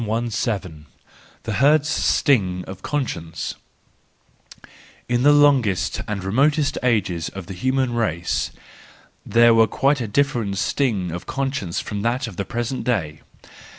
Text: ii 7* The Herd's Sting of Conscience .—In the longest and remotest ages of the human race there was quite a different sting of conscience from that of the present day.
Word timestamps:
ii 0.01 0.07
7* 0.07 0.85
The 1.43 1.53
Herd's 1.61 1.87
Sting 1.87 2.63
of 2.65 2.81
Conscience 2.81 3.53
.—In 5.07 5.21
the 5.21 5.31
longest 5.31 6.01
and 6.07 6.23
remotest 6.23 6.79
ages 6.81 7.29
of 7.29 7.45
the 7.45 7.53
human 7.53 7.93
race 7.93 8.49
there 9.23 9.53
was 9.53 9.67
quite 9.69 10.01
a 10.01 10.07
different 10.07 10.57
sting 10.57 11.11
of 11.11 11.27
conscience 11.27 11.79
from 11.79 12.01
that 12.01 12.25
of 12.25 12.35
the 12.35 12.45
present 12.45 12.83
day. 12.83 13.21